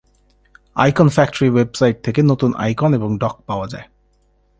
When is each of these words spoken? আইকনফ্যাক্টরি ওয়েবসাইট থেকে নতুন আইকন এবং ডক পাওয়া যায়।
আইকনফ্যাক্টরি 0.75 1.49
ওয়েবসাইট 1.49 1.97
থেকে 2.03 2.21
নতুন 2.21 2.51
আইকন 2.57 2.93
এবং 2.93 3.09
ডক 3.17 3.35
পাওয়া 3.47 3.67
যায়। 3.67 3.87